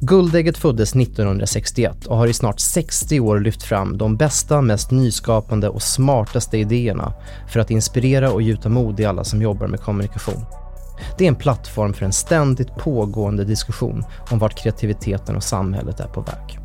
[0.00, 5.68] Guldägget föddes 1961 och har i snart 60 år lyft fram de bästa, mest nyskapande
[5.68, 7.12] och smartaste idéerna
[7.48, 10.44] för att inspirera och gjuta mod i alla som jobbar med kommunikation.
[11.18, 16.08] Det är en plattform för en ständigt pågående diskussion om vart kreativiteten och samhället är
[16.08, 16.58] på väg.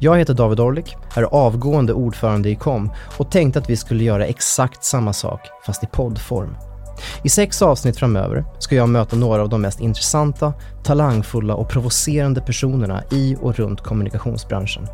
[0.00, 4.26] Jag heter David Orlik, är avgående ordförande i KOM och tänkte att vi skulle göra
[4.26, 6.54] exakt samma sak, fast i poddform.
[7.22, 10.52] I sex avsnitt framöver ska jag möta några av de mest intressanta,
[10.84, 14.86] talangfulla och provocerande personerna i och runt kommunikationsbranschen.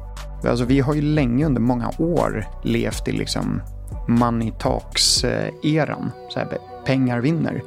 [0.44, 3.62] Alltså, vi har ju länge under många år levt i liksom
[4.08, 6.10] money talks-eran.
[6.86, 7.62] pengar vinner.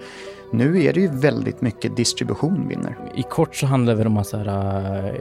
[0.53, 2.98] Nu är det ju väldigt mycket distribution vinner.
[3.15, 5.13] I kort så handlar det om att så här, äh,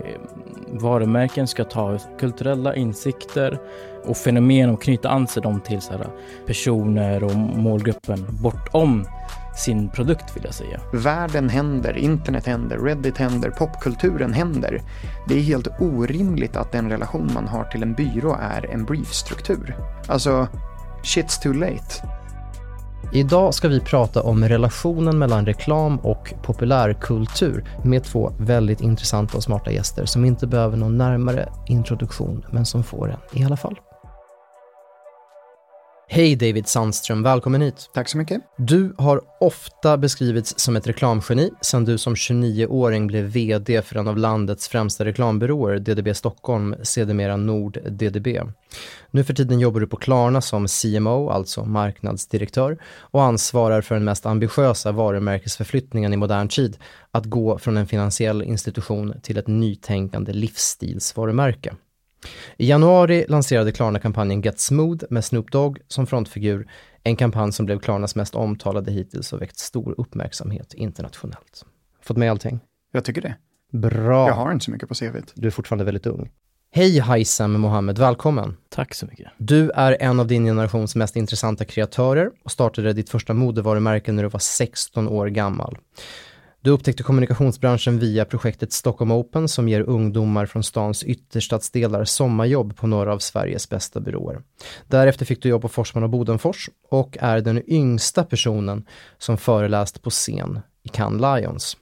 [0.72, 3.60] varumärken ska ta kulturella insikter
[4.04, 6.06] och fenomen och knyta an sig dem till så här,
[6.46, 9.06] personer och målgruppen bortom
[9.56, 10.80] sin produkt vill jag säga.
[10.92, 14.82] Världen händer, internet händer, Reddit händer, popkulturen händer.
[15.28, 19.76] Det är helt orimligt att den relation man har till en byrå är en briefstruktur.
[20.08, 20.48] Alltså,
[21.02, 22.20] shit's too late.
[23.12, 29.42] Idag ska vi prata om relationen mellan reklam och populärkultur med två väldigt intressanta och
[29.42, 33.80] smarta gäster som inte behöver någon närmare introduktion men som får en i alla fall.
[36.12, 37.90] Hej David Sandström, välkommen hit.
[37.94, 38.42] Tack så mycket.
[38.56, 44.08] Du har ofta beskrivits som ett reklamgeni sedan du som 29-åring blev VD för en
[44.08, 48.28] av landets främsta reklambyråer, DDB Stockholm, sedermera Nord DDB.
[49.10, 54.04] Nu för tiden jobbar du på Klarna som CMO, alltså marknadsdirektör, och ansvarar för den
[54.04, 56.78] mest ambitiösa varumärkesförflyttningen i modern tid,
[57.10, 61.74] att gå från en finansiell institution till ett nytänkande livsstilsvarumärke.
[62.56, 66.68] I januari lanserade Klarna-kampanjen Get Smooth med Snoop Dogg som frontfigur,
[67.02, 71.64] en kampanj som blev Klarnas mest omtalade hittills och väckt stor uppmärksamhet internationellt.
[72.02, 72.60] Fått med allting?
[72.92, 73.34] Jag tycker det.
[73.72, 74.28] Bra.
[74.28, 75.32] Jag har inte så mycket på CVt.
[75.34, 76.30] Du är fortfarande väldigt ung.
[76.72, 78.56] Hej Haisam Mohammed, välkommen.
[78.68, 79.28] Tack så mycket.
[79.38, 84.22] Du är en av din generations mest intressanta kreatörer och startade ditt första modevarumärke när
[84.22, 85.78] du var 16 år gammal.
[86.62, 92.86] Du upptäckte kommunikationsbranschen via projektet Stockholm Open som ger ungdomar från stans ytterstadsdelar sommarjobb på
[92.86, 94.42] några av Sveriges bästa byråer.
[94.88, 98.86] Därefter fick du jobb på Forsman och Bodenfors och är den yngsta personen
[99.18, 101.76] som föreläst på scen i Cannes Lions.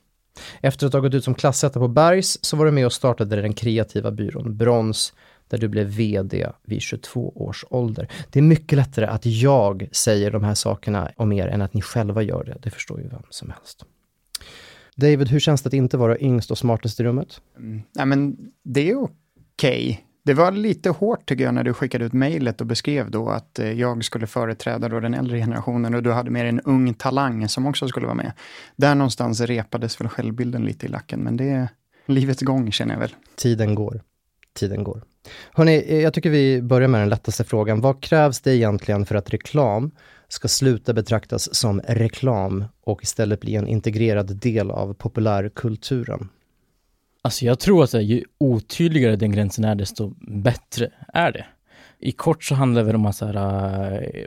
[0.61, 3.43] Efter att ha gått ut som klassetta på Bergs så var du med och startade
[3.43, 5.13] den kreativa byrån Brons
[5.49, 8.09] där du blev VD vid 22 års ålder.
[8.31, 11.83] Det är mycket lättare att jag säger de här sakerna om er än att ni
[11.83, 12.57] själva gör det.
[12.63, 13.85] Det förstår ju vem som helst.
[15.01, 17.41] David, hur känns det att inte vara yngst och smartast i rummet?
[17.57, 17.83] Mm.
[17.97, 19.11] Nej, men det är okej.
[19.57, 19.97] Okay.
[20.25, 23.59] Det var lite hårt tycker jag när du skickade ut mejlet och beskrev då att
[23.59, 27.49] eh, jag skulle företräda då den äldre generationen och du hade med en ung talang
[27.49, 28.33] som också skulle vara med.
[28.77, 31.69] Där någonstans repades väl självbilden lite i lacken, men det är
[32.07, 33.15] livets gång känner jag väl.
[33.37, 34.01] Tiden går.
[34.55, 35.03] Tiden går.
[35.53, 37.81] Hörni, jag tycker vi börjar med den lättaste frågan.
[37.81, 39.91] Vad krävs det egentligen för att reklam
[40.29, 46.29] ska sluta betraktas som reklam och istället bli en integrerad del av populärkulturen?
[47.23, 51.47] Alltså jag tror att ju otydligare den gränsen är, desto bättre är det.
[52.01, 54.25] I kort så handlar det om att så här, eh,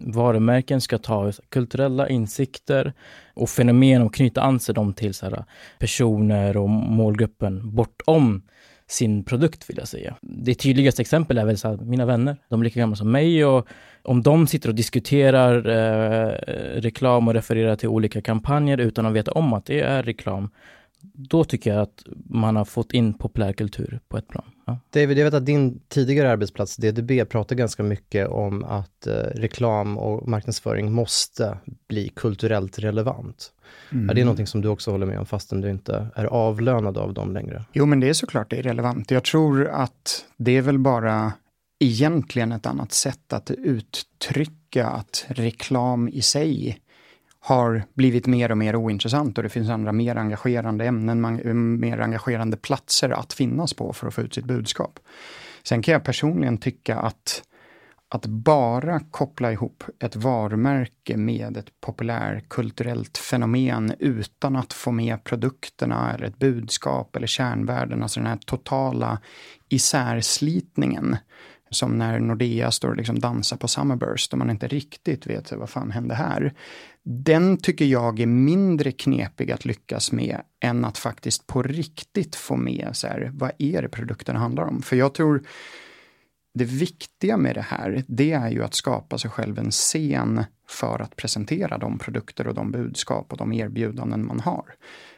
[0.00, 2.92] varumärken ska ta kulturella insikter
[3.34, 5.44] och fenomen och knyta an sig dem till så här,
[5.78, 8.42] personer och målgruppen bortom
[8.92, 10.16] sin produkt vill jag säga.
[10.20, 13.44] Det tydligaste exempel är väl så här, mina vänner, de är lika gamla som mig
[13.44, 13.68] och
[14.02, 16.28] om de sitter och diskuterar eh,
[16.80, 20.50] reklam och refererar till olika kampanjer utan att veta om att det är reklam,
[21.02, 24.44] då tycker jag att man har fått in populärkultur på ett plan.
[24.72, 25.00] Ja.
[25.00, 29.98] David, jag vet att din tidigare arbetsplats, DDB, pratar ganska mycket om att eh, reklam
[29.98, 33.52] och marknadsföring måste bli kulturellt relevant.
[33.92, 34.10] Mm.
[34.10, 37.14] Är det någonting som du också håller med om, fastän du inte är avlönad av
[37.14, 37.64] dem längre?
[37.72, 39.10] Jo, men det är såklart det är relevant.
[39.10, 41.32] Jag tror att det är väl bara
[41.80, 46.78] egentligen ett annat sätt att uttrycka att reklam i sig
[47.44, 52.56] har blivit mer och mer ointressant och det finns andra mer engagerande ämnen, mer engagerande
[52.56, 54.98] platser att finnas på för att få ut sitt budskap.
[55.62, 57.42] Sen kan jag personligen tycka att
[58.14, 66.14] att bara koppla ihop ett varumärke med ett populärkulturellt fenomen utan att få med produkterna
[66.14, 69.18] eller ett budskap eller kärnvärden, alltså den här totala
[69.68, 71.16] isärslitningen
[71.72, 75.70] som när Nordea står och liksom dansar på Summerburst och man inte riktigt vet vad
[75.70, 76.54] fan hände här.
[77.04, 82.56] Den tycker jag är mindre knepig att lyckas med än att faktiskt på riktigt få
[82.56, 84.82] med så här, vad är det produkterna handlar om?
[84.82, 85.42] För jag tror
[86.54, 91.02] det viktiga med det här, det är ju att skapa sig själv en scen för
[91.02, 94.64] att presentera de produkter och de budskap och de erbjudanden man har.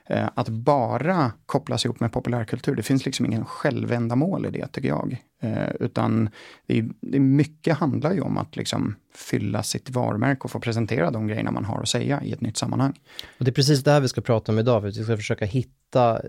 [0.08, 4.88] Eh, att bara kopplas ihop med populärkultur, det finns liksom ingen självändamål i det tycker
[4.88, 5.16] jag.
[5.42, 6.30] Eh, utan
[6.66, 10.60] det är, det är mycket handlar ju om att liksom fylla sitt varumärke och få
[10.60, 13.00] presentera de grejerna man har att säga i ett nytt sammanhang.
[13.38, 15.16] Och det är precis det här vi ska prata om idag, för att vi ska
[15.16, 16.20] försöka hitta,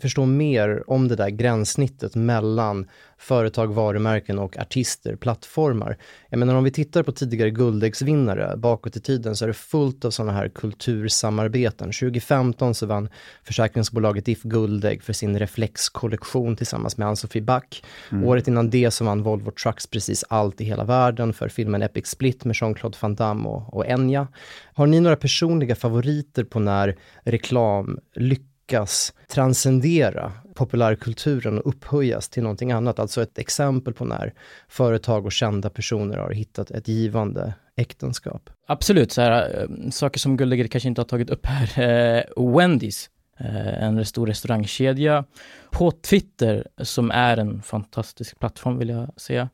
[0.00, 2.86] förstå mer om det där gränssnittet mellan
[3.18, 5.98] företag, varumärken och artister, plattformar.
[6.28, 10.04] Jag menar om vi tittar på tidigare guldäggsvinnare bakåt i tiden så är det fullt
[10.04, 11.86] av sådana här kultursamarbeten.
[11.86, 13.03] 2015 så vann
[13.42, 17.84] försäkringsbolaget If guldägg för sin reflexkollektion tillsammans med Ann-Sofie Back.
[18.12, 18.24] Mm.
[18.24, 22.06] Året innan det så vann Volvo Trucks precis allt i hela världen för filmen Epic
[22.06, 24.28] Split med Jean-Claude Van Damme och, och Enya.
[24.74, 28.53] Har ni några personliga favoriter på när reklam lyckas
[29.28, 32.98] transcendera populärkulturen och upphöjas till någonting annat.
[32.98, 34.34] Alltså ett exempel på när
[34.68, 38.50] företag och kända personer har hittat ett givande äktenskap.
[38.66, 41.82] Absolut, så här, eh, saker som Guldegger kanske inte har tagit upp här.
[41.82, 45.24] Eh, Wendys, eh, en stor restaurangkedja
[45.70, 49.48] på Twitter, som är en fantastisk plattform vill jag säga,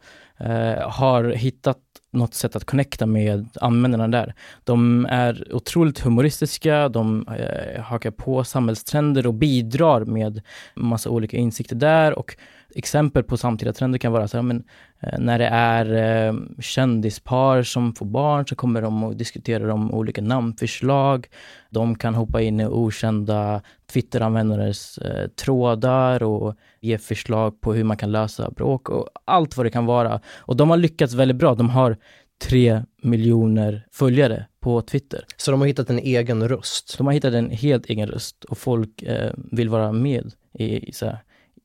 [0.88, 1.78] har hittat
[2.10, 4.34] något sätt att connecta med användarna där.
[4.64, 10.42] De är otroligt humoristiska, de eh, hakar på samhällstrender och bidrar med
[10.74, 12.36] massa olika insikter där och
[12.74, 14.64] exempel på samtida trender kan vara så här, men,
[15.00, 15.86] eh, när det är
[16.26, 21.26] eh, kändispar som får barn så kommer de och diskuterar om olika namnförslag.
[21.70, 23.62] De kan hoppa in i okända
[23.92, 29.66] Twitter-användares eh, trådar och ge förslag på hur man kan lösa bråk och allt vad
[29.66, 30.20] det kan vara.
[30.38, 31.54] Och de har lyckats väldigt bra.
[31.54, 31.96] De har
[32.40, 35.24] tre miljoner följare på Twitter.
[35.36, 36.98] Så de har hittat en egen röst?
[36.98, 40.92] De har hittat en helt egen röst och folk eh, vill vara med i, i,
[40.92, 41.18] så här,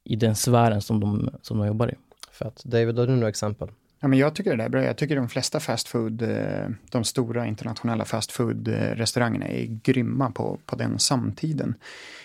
[0.06, 1.96] i den sfären som de, som de jobbar i.
[2.32, 2.64] Fett.
[2.64, 3.72] David, har du några exempel?
[4.00, 4.84] Ja, men jag tycker det är bra.
[4.84, 10.32] Jag tycker de flesta fast food, eh, de stora internationella fast food restaurangerna är grymma
[10.32, 11.76] på, på den samtiden.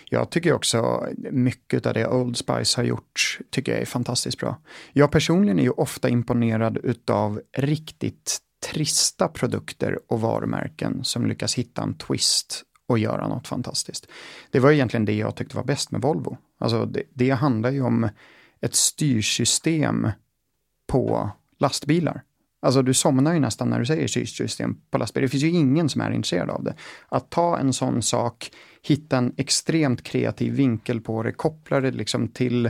[0.09, 4.57] Jag tycker också mycket av det Old Spice har gjort tycker jag är fantastiskt bra.
[4.93, 8.37] Jag personligen är ju ofta imponerad utav riktigt
[8.71, 14.07] trista produkter och varumärken som lyckas hitta en twist och göra något fantastiskt.
[14.51, 16.37] Det var egentligen det jag tyckte var bäst med Volvo.
[16.61, 18.09] Alltså det, det handlar ju om
[18.61, 20.07] ett styrsystem
[20.87, 22.23] på lastbilar.
[22.61, 25.21] Alltså du somnar ju nästan när du säger styrsystem på lastbilar.
[25.21, 26.75] Det finns ju ingen som är intresserad av det.
[27.09, 32.27] Att ta en sån sak, hitta en extremt kreativ vinkel på det, koppla det liksom
[32.27, 32.69] till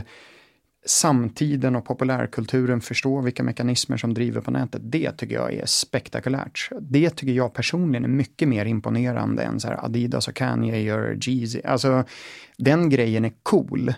[0.86, 4.80] samtiden och populärkulturen, förstå vilka mekanismer som driver på nätet.
[4.84, 6.68] Det tycker jag är spektakulärt.
[6.80, 11.18] Det tycker jag personligen är mycket mer imponerande än så här Adidas och Kanye gör
[11.20, 11.60] Jeezy.
[11.64, 12.04] Alltså,
[12.56, 13.94] den grejen är cool.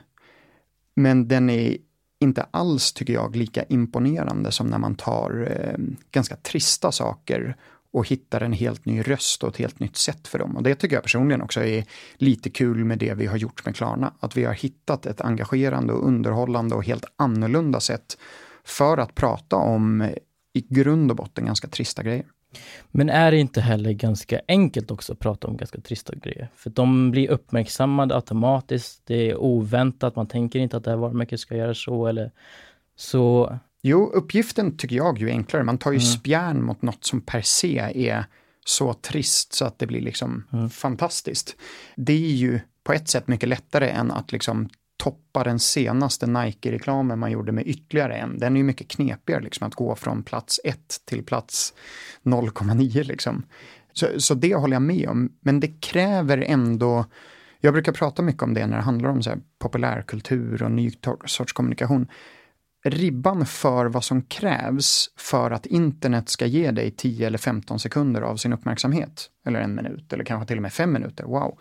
[0.97, 1.77] Men den är
[2.21, 5.79] inte alls, tycker jag, lika imponerande som när man tar eh,
[6.11, 7.57] ganska trista saker
[7.95, 10.57] och hittar en helt ny röst och ett helt nytt sätt för dem.
[10.57, 13.77] Och det tycker jag personligen också är lite kul med det vi har gjort med
[13.77, 14.13] Klarna.
[14.21, 18.19] Att vi har hittat ett engagerande och underhållande och helt annorlunda sätt
[18.65, 20.03] för att prata om
[20.53, 22.25] i grund och botten ganska trista grejer.
[22.91, 26.49] Men är det inte heller ganska enkelt också att prata om ganska trista grejer?
[26.55, 31.41] För de blir uppmärksammade automatiskt, det är oväntat, man tänker inte att det här varumärket
[31.41, 32.31] ska göra så eller
[32.97, 33.59] så.
[33.87, 35.65] Jo, uppgiften tycker jag ju är enklare.
[35.65, 36.07] Man tar ju mm.
[36.07, 37.79] spjärn mot något som per se
[38.09, 38.25] är
[38.67, 40.71] så trist så att det blir liksom mm.
[40.71, 41.57] fantastiskt.
[41.97, 47.19] Det är ju på ett sätt mycket lättare än att liksom toppa den senaste Nike-reklamen
[47.19, 48.39] man gjorde med ytterligare en.
[48.39, 51.75] Den är ju mycket knepigare liksom att gå från plats 1 till plats
[52.23, 53.43] 0,9 liksom.
[53.93, 57.05] Så, så det håller jag med om, men det kräver ändå
[57.61, 60.93] jag brukar prata mycket om det när det handlar om så populärkultur och ny
[61.27, 62.07] sorts kommunikation.
[62.87, 68.23] Ribban för vad som krävs för att internet ska ge dig 10 eller 15 sekunder
[68.23, 71.59] av sin uppmärksamhet, eller en minut, eller kanske till och med fem minuter, wow.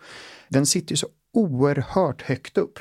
[0.48, 2.78] Den sitter ju så oerhört högt upp.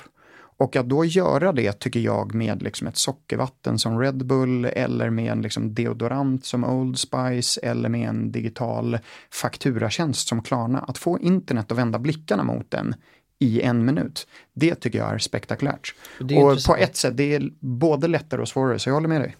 [0.58, 5.10] Och att då göra det tycker jag med liksom ett sockervatten som Red Bull eller
[5.10, 9.00] med en liksom deodorant som Old Spice eller med en digital
[9.32, 10.80] fakturatjänst som Klarna.
[10.80, 12.96] Att få internet att vända blickarna mot den
[13.44, 14.28] i en minut.
[14.54, 15.96] Det tycker jag är spektakulärt.
[16.20, 19.22] Är och på ett sätt, det är både lättare och svårare, så jag håller med
[19.22, 19.36] dig.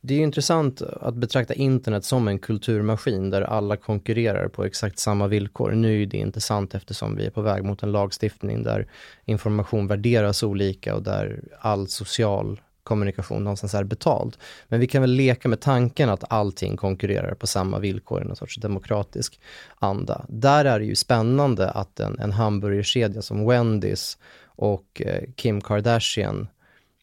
[0.00, 5.26] Det är intressant att betrakta internet som en kulturmaskin där alla konkurrerar på exakt samma
[5.26, 5.72] villkor.
[5.72, 8.86] Nu är det inte sant eftersom vi är på väg mot en lagstiftning där
[9.24, 14.36] information värderas olika och där all social kommunikation någonstans är betald.
[14.68, 18.36] Men vi kan väl leka med tanken att allting konkurrerar på samma villkor i någon
[18.36, 19.40] sorts demokratisk
[19.78, 20.26] anda.
[20.28, 26.48] Där är det ju spännande att en, en hamburgerkedja som Wendys och eh, Kim Kardashian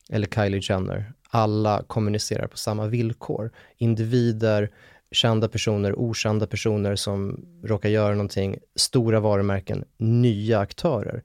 [0.10, 3.52] eller Kylie Jenner alla kommunicerar på samma villkor.
[3.78, 4.70] Individer,
[5.12, 11.24] kända personer, okända personer som råkar göra någonting, stora varumärken, nya aktörer.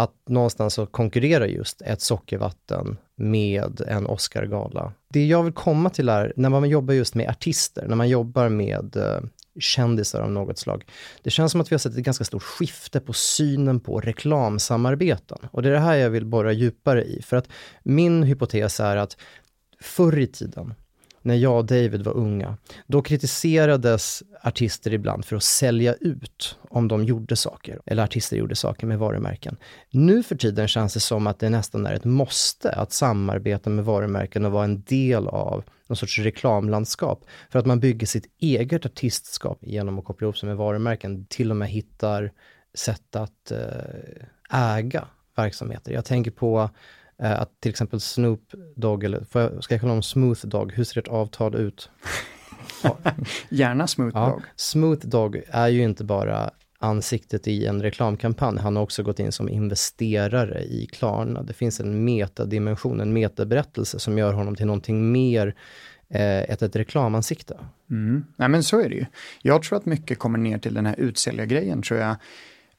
[0.00, 4.92] Att någonstans så konkurrerar just ett sockervatten med en Oscargala.
[5.08, 8.48] Det jag vill komma till är, när man jobbar just med artister, när man jobbar
[8.48, 9.20] med eh,
[9.58, 10.84] kändisar av något slag.
[11.22, 15.38] Det känns som att vi har sett ett ganska stort skifte på synen på reklamsamarbeten.
[15.50, 17.22] Och det är det här jag vill borra djupare i.
[17.22, 17.48] För att
[17.82, 19.16] min hypotes är att
[19.80, 20.74] förr i tiden,
[21.22, 26.88] när jag och David var unga, då kritiserades artister ibland för att sälja ut om
[26.88, 29.56] de gjorde saker, eller artister gjorde saker med varumärken.
[29.90, 33.84] Nu för tiden känns det som att det nästan är ett måste att samarbeta med
[33.84, 37.24] varumärken och vara en del av någon sorts reklamlandskap.
[37.50, 41.50] För att man bygger sitt eget artistskap genom att koppla ihop sig med varumärken, till
[41.50, 42.32] och med hittar
[42.74, 45.04] sätt att eh, äga
[45.36, 45.92] verksamheter.
[45.92, 46.70] Jag tänker på
[47.20, 51.00] att till exempel Snoop Dogg, eller jag, ska jag kalla honom Smooth Dogg, hur ser
[51.00, 51.90] ett avtal ut?
[53.48, 54.42] Gärna Smooth ja, Dogg.
[54.56, 59.32] Smooth Dogg är ju inte bara ansiktet i en reklamkampanj, han har också gått in
[59.32, 61.42] som investerare i Klarna.
[61.42, 65.54] Det finns en metadimension, en metaberättelse som gör honom till någonting mer
[66.10, 67.58] eh, ett, ett reklamansikte.
[67.90, 68.24] Mm.
[68.36, 69.06] Nej men så är det ju.
[69.42, 72.16] Jag tror att mycket kommer ner till den här utsäljargrejen tror jag.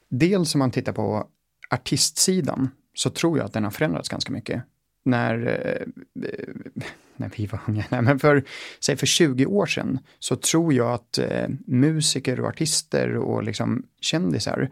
[0.10, 1.28] Dels om man tittar på
[1.70, 2.70] artistsidan
[3.02, 4.64] så tror jag att den har förändrats ganska mycket.
[5.04, 5.82] När, eh,
[6.26, 6.54] eh
[7.16, 8.44] när vi var unga, nej, men för,
[8.80, 13.84] säg för 20 år sedan, så tror jag att eh, musiker och artister och liksom
[14.02, 14.72] kändisar,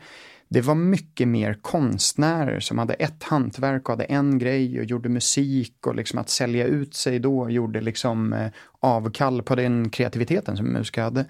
[0.49, 5.09] det var mycket mer konstnärer som hade ett hantverk och hade en grej och gjorde
[5.09, 10.57] musik och liksom att sälja ut sig då gjorde liksom eh, avkall på den kreativiteten
[10.57, 11.25] som musiker hade.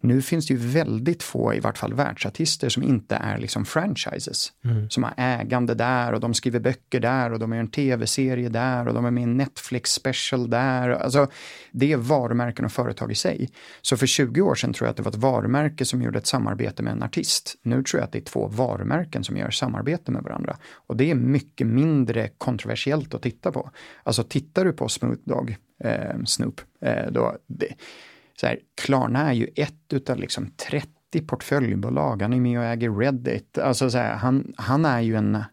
[0.00, 4.52] Nu finns det ju väldigt få, i vart fall världsartister, som inte är liksom franchises.
[4.64, 4.90] Mm.
[4.90, 8.88] Som har ägande där och de skriver böcker där och de är en tv-serie där
[8.88, 10.90] och de är med i en Netflix special där.
[10.90, 11.26] Alltså,
[11.72, 13.50] det är varumärken och företag i sig.
[13.82, 16.26] Så för 20 år sedan tror jag att det var ett varumärke som gjorde ett
[16.26, 17.54] samarbete med en artist.
[17.62, 20.56] Nu tror jag att det är två varumärken som gör samarbete med varandra.
[20.72, 23.70] Och det är mycket mindre kontroversiellt att titta på.
[24.02, 27.74] Alltså tittar du på Smooth Dog, eh, Snoop, eh, då, det,
[28.40, 30.90] så här, Klarna är ju ett utav liksom 30
[31.26, 33.58] portföljbolag, han är med och äger Reddit.
[33.58, 35.44] Alltså så här, han, han är ju en,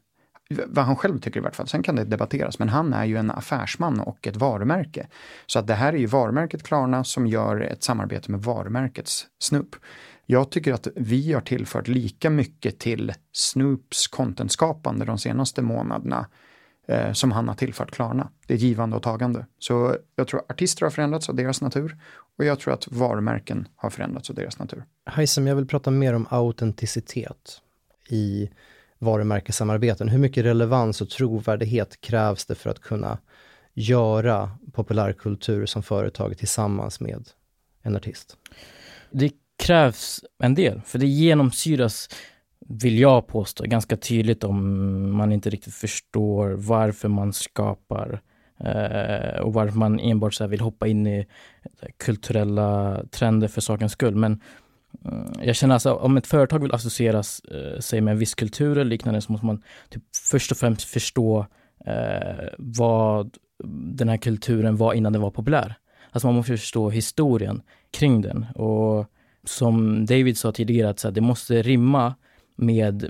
[0.49, 3.17] vad han själv tycker i vart fall, sen kan det debatteras, men han är ju
[3.17, 5.07] en affärsman och ett varumärke.
[5.45, 9.75] Så att det här är ju varumärket Klarna som gör ett samarbete med varumärkets Snoop.
[10.25, 16.27] Jag tycker att vi har tillfört lika mycket till Snoops contentskapande de senaste månaderna
[16.87, 18.29] eh, som han har tillfört Klarna.
[18.47, 19.45] Det är givande och tagande.
[19.59, 21.97] Så jag tror artister har förändrats av deras natur
[22.37, 24.83] och jag tror att varumärken har förändrats av deras natur.
[25.05, 27.61] Heisem, jag vill prata mer om autenticitet
[28.09, 28.49] i
[28.99, 30.09] varumärkessamarbeten.
[30.09, 33.17] Hur mycket relevans och trovärdighet krävs det för att kunna
[33.73, 37.29] göra populärkultur som företag tillsammans med
[37.81, 38.37] en artist?
[39.11, 42.09] Det krävs en del, för det genomsyras
[42.67, 48.21] vill jag påstå, ganska tydligt om man inte riktigt förstår varför man skapar
[48.59, 51.25] eh, och varför man enbart så vill hoppa in i
[51.97, 54.15] kulturella trender för sakens skull.
[54.15, 54.41] Men
[55.05, 57.17] eh, jag känner alltså om ett företag vill associera
[57.51, 60.83] eh, sig med en viss kultur eller liknande så måste man typ först och främst
[60.83, 61.45] förstå
[61.85, 63.37] eh, vad
[63.93, 65.75] den här kulturen var innan den var populär.
[66.11, 69.05] Alltså man måste förstå historien kring den och
[69.43, 72.13] som David sa tidigare att så här, det måste rimma
[72.55, 73.05] med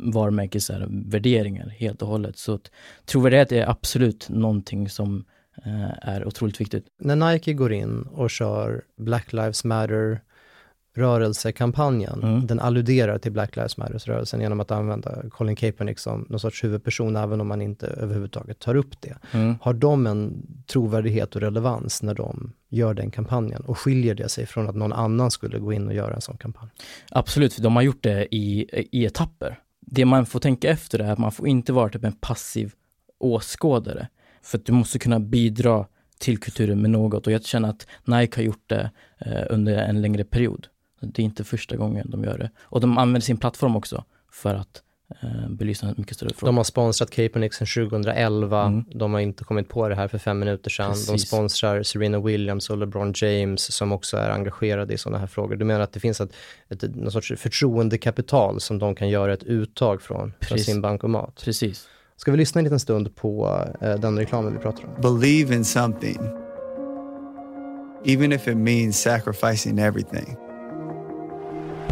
[0.00, 2.36] varumärkesvärderingar helt och hållet.
[2.36, 2.70] Så att
[3.04, 5.24] trovärdighet är absolut någonting som
[5.64, 6.86] eh, är otroligt viktigt.
[6.98, 10.20] När Nike går in och kör Black Lives Matter
[10.94, 12.46] rörelsekampanjen, mm.
[12.46, 17.16] den alluderar till Black Lives Matters-rörelsen genom att använda Colin Kaepernick som någon sorts huvudperson,
[17.16, 19.16] även om man inte överhuvudtaget tar upp det.
[19.32, 19.54] Mm.
[19.60, 23.62] Har de en trovärdighet och relevans när de gör den kampanjen?
[23.62, 26.36] Och skiljer det sig från att någon annan skulle gå in och göra en sån
[26.36, 26.68] kampanj?
[27.10, 29.58] Absolut, för de har gjort det i, i etapper.
[29.80, 32.72] Det man får tänka efter är att man får inte vara typ en passiv
[33.18, 34.08] åskådare.
[34.42, 35.86] För att du måste kunna bidra
[36.18, 40.02] till kulturen med något och jag känner att Nike har gjort det eh, under en
[40.02, 40.66] längre period.
[41.00, 42.50] Det är inte första gången de gör det.
[42.62, 44.82] Och de använder sin plattform också för att
[45.22, 46.48] eh, belysa en mycket större fråga.
[46.48, 48.66] De har sponsrat Kaepernick sedan 2011.
[48.66, 48.84] Mm.
[48.94, 50.90] De har inte kommit på det här för fem minuter sedan.
[50.90, 51.06] Precis.
[51.06, 55.56] De sponsrar Serena Williams och LeBron James som också är engagerade i sådana här frågor.
[55.56, 56.32] Du menar att det finns ett,
[56.68, 61.42] ett, någon sorts förtroendekapital som de kan göra ett uttag från, från sin bankomat?
[61.44, 61.88] Precis.
[62.16, 65.20] Ska vi lyssna en liten stund på eh, den reklamen vi pratar om?
[65.20, 66.18] Believe in something.
[68.04, 70.49] Even if it means sacrificing everything.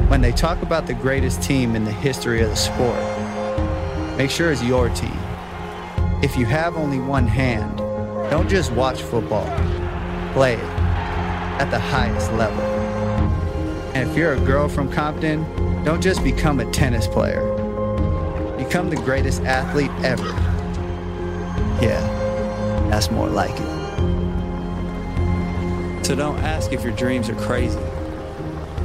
[0.07, 4.53] When they talk about the greatest team in the history of the sport, make sure
[4.53, 5.19] it's your team.
[6.23, 7.79] If you have only one hand,
[8.31, 9.47] Don't just watch football,
[10.35, 10.61] play it
[11.59, 12.61] at the highest level.
[13.95, 15.47] And if you're a girl from Compton,
[15.83, 17.41] don't just become a tennis player.
[18.59, 20.29] Become the greatest athlete ever.
[21.81, 22.01] Yeah,
[22.91, 23.67] that's more like it.
[26.05, 27.81] So don't ask if your dreams are crazy.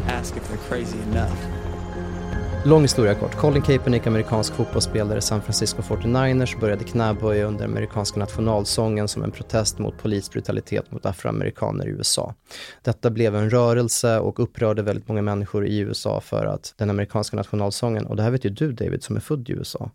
[0.08, 1.64] Ask if they're crazy enough.
[2.66, 3.36] Lång historia kort.
[3.36, 9.80] Colin Kaepernick, amerikansk fotbollsspelare, San Francisco 49ers, började knäböja under amerikanska nationalsången som en protest
[9.80, 12.36] mot polisbrutalitet mot afroamerikaner i USA.
[12.82, 17.38] Detta blev en rörelse och upprörde väldigt många människor i USA för att den amerikanska
[17.38, 19.92] nationalsången, och det här vet ju du David som är född i USA,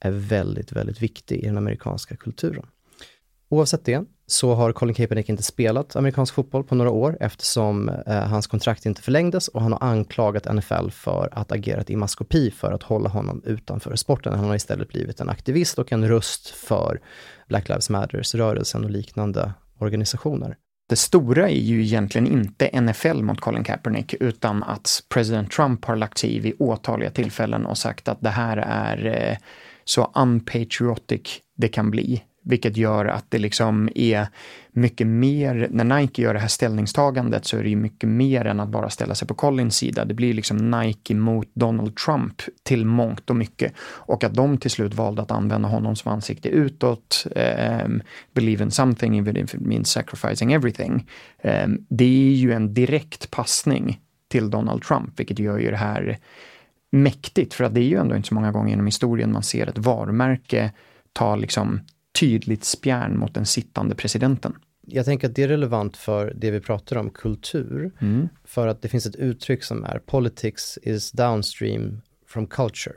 [0.00, 2.66] är väldigt, väldigt viktig i den amerikanska kulturen.
[3.54, 8.14] Oavsett det så har Colin Kaepernick inte spelat amerikansk fotboll på några år eftersom eh,
[8.14, 12.72] hans kontrakt inte förlängdes och han har anklagat NFL för att agerat i maskopi för
[12.72, 14.34] att hålla honom utanför sporten.
[14.34, 17.00] Han har istället blivit en aktivist och en röst för
[17.48, 20.56] Black Lives Matters-rörelsen och liknande organisationer.
[20.88, 25.96] Det stora är ju egentligen inte NFL mot Colin Kaepernick utan att president Trump har
[25.96, 29.36] lagt sig i vid åtaliga tillfällen och sagt att det här är eh,
[29.84, 34.26] så unpatriotic det kan bli vilket gör att det liksom är
[34.72, 38.60] mycket mer, när Nike gör det här ställningstagandet så är det ju mycket mer än
[38.60, 40.04] att bara ställa sig på Collins sida.
[40.04, 43.72] Det blir liksom Nike mot Donald Trump till mångt och mycket.
[43.80, 47.26] Och att de till slut valde att använda honom som ansikte utåt,
[47.84, 48.02] um,
[48.34, 51.10] believe in something even if it means sacrificing everything.
[51.42, 56.18] Um, det är ju en direkt passning till Donald Trump, vilket gör ju det här
[56.90, 59.66] mäktigt, för att det är ju ändå inte så många gånger genom historien man ser
[59.66, 60.72] ett varumärke
[61.14, 61.80] ta liksom
[62.20, 64.54] tydligt spjärn mot den sittande presidenten.
[64.86, 67.92] Jag tänker att det är relevant för det vi pratar om, kultur.
[68.00, 68.28] Mm.
[68.44, 72.96] För att det finns ett uttryck som är politics is downstream from culture.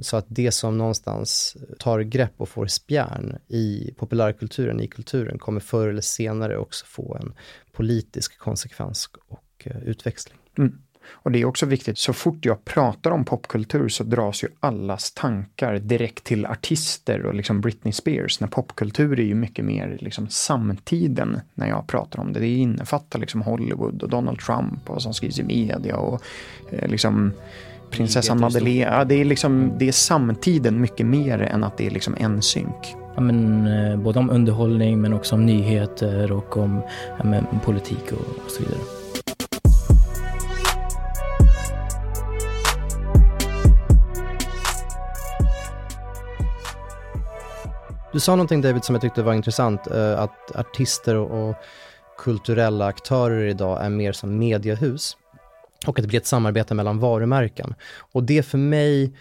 [0.00, 5.60] Så att det som någonstans tar grepp och får spjärn i populärkulturen, i kulturen, kommer
[5.60, 7.32] förr eller senare också få en
[7.72, 10.38] politisk konsekvens och uh, utväxling.
[10.58, 10.78] Mm.
[11.10, 15.12] Och det är också viktigt, så fort jag pratar om popkultur så dras ju allas
[15.12, 18.40] tankar direkt till artister och liksom Britney Spears.
[18.40, 22.40] När popkultur är ju mycket mer liksom samtiden när jag pratar om det.
[22.40, 26.22] Det innefattar liksom Hollywood och Donald Trump och vad som skrivs i media och
[26.70, 27.32] eh, liksom
[27.90, 28.96] prinsessan Madeleine.
[28.96, 32.42] Ja, det, är liksom, det är samtiden mycket mer än att det är liksom en
[32.42, 32.96] synk.
[33.14, 36.80] Ja, men, eh, både om underhållning men också om nyheter och om
[37.18, 38.97] ja, men, politik och, och så vidare.
[48.18, 51.56] Du sa någonting David som jag tyckte var intressant, eh, att artister och,
[52.18, 55.16] kulturella aktörer idag är mer som mediehus
[55.86, 57.74] och att det blir ett samarbete mellan varumärken.
[58.12, 59.16] Och det för mig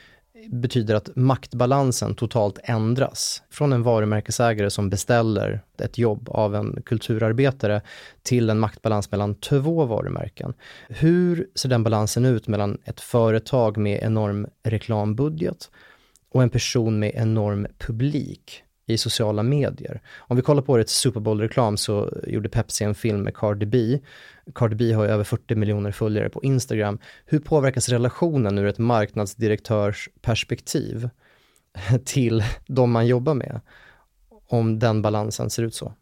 [0.50, 3.44] betyder att maktbalansen totalt ändras.
[3.50, 7.82] Från en varumärkesägare som beställer ett jobb av en kulturarbetare
[8.24, 10.54] till en maktbalans mellan två varumärken.
[10.90, 15.70] Hur ser den balansen ut mellan ett företag med enorm reklambudget
[16.32, 18.64] och en person med enorm publik?
[18.88, 20.02] I sociala medier.
[20.18, 24.00] Om vi kollar på årets Super Bowl-reklam så gjorde Pepsi en film med Cardi B.
[24.56, 27.00] Cardi B har ju över 40 miljoner följare på Instagram.
[27.26, 31.10] Hur påverkas relationen ur ett marknadsdirektörs perspektiv
[32.06, 33.62] till de man jobbar med?
[34.50, 35.94] Om den balansen ser ut så.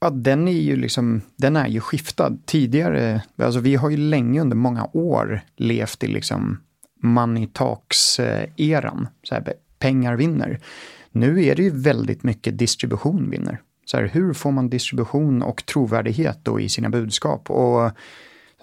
[0.00, 2.38] Ja, den är ju liksom, den är ju skiftad.
[2.46, 6.60] Tidigare, alltså vi har ju länge under många år levt i liksom
[7.02, 9.02] money talks-eran.
[9.02, 10.60] Eh, så här, pengar vinner.
[11.10, 13.60] Nu är det ju väldigt mycket distribution vinner.
[13.84, 17.50] Så här, hur får man distribution och trovärdighet då i sina budskap?
[17.50, 17.90] Och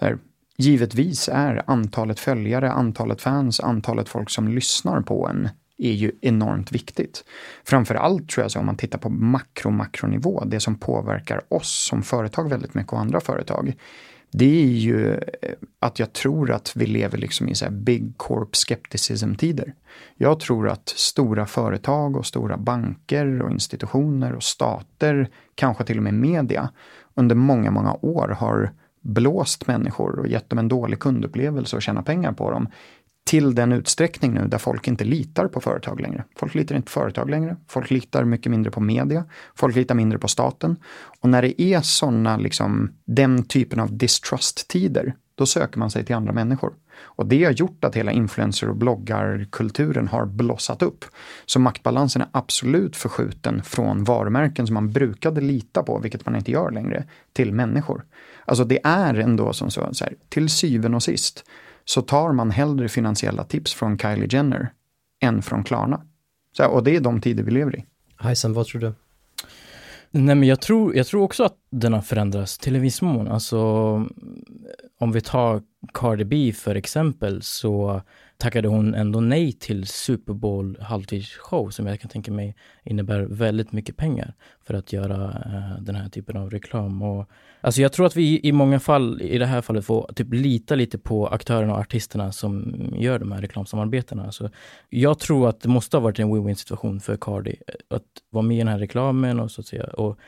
[0.00, 0.18] här,
[0.56, 6.72] givetvis är antalet följare, antalet fans, antalet folk som lyssnar på en är ju enormt
[6.72, 7.24] viktigt.
[7.64, 12.48] Framförallt tror jag så om man tittar på makro-makronivå, det som påverkar oss som företag
[12.48, 13.74] väldigt mycket och andra företag
[14.30, 15.20] det är ju eh,
[15.78, 19.74] att jag tror att vi lever liksom i så big corp skepticism-tider.
[20.16, 26.02] Jag tror att stora företag och stora banker och institutioner och stater, kanske till och
[26.02, 26.70] med media,
[27.14, 32.02] under många, många år har blåst människor och gett dem en dålig kundupplevelse och tjäna
[32.02, 32.68] pengar på dem
[33.26, 36.24] till den utsträckning nu där folk inte litar på företag längre.
[36.36, 37.56] Folk litar inte på företag längre.
[37.68, 39.24] Folk litar mycket mindre på media.
[39.54, 40.76] Folk litar mindre på staten.
[41.20, 46.14] Och när det är sådana, liksom, den typen av distrust-tider, då söker man sig till
[46.14, 46.72] andra människor.
[46.98, 51.04] Och det har gjort att hela influencer och bloggarkulturen har blossat upp.
[51.46, 56.50] Så maktbalansen är absolut förskjuten från varumärken som man brukade lita på, vilket man inte
[56.50, 58.04] gör längre, till människor.
[58.44, 61.44] Alltså det är ändå som så, så här, till syvende och sist,
[61.88, 64.72] så tar man hellre finansiella tips från Kylie Jenner
[65.20, 66.02] än från Klarna.
[66.56, 67.84] Så, och det är de tider vi lever i.
[68.18, 68.92] Hejsan, vad tror du?
[70.10, 73.28] Nej men jag tror, jag tror också att den har förändrats till en viss mån.
[73.28, 73.58] Alltså
[74.98, 75.62] om vi tar
[75.94, 78.02] Cardi B för exempel så
[78.38, 83.72] tackade hon ändå nej till Super Bowl halvtidsshow som jag kan tänka mig innebär väldigt
[83.72, 84.34] mycket pengar
[84.66, 87.02] för att göra eh, den här typen av reklam.
[87.02, 90.32] Och, alltså jag tror att vi i många fall, i det här fallet, får typ
[90.32, 94.24] lita lite på aktörerna och artisterna som gör de här reklamsamarbetena.
[94.24, 94.50] Alltså,
[94.88, 98.42] jag tror att det måste ha varit en win-win situation för Cardi eh, att vara
[98.42, 99.84] med i den här reklamen och så att säga.
[99.84, 100.18] Och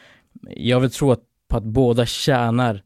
[0.50, 2.82] jag vill tro att, på att båda tjänar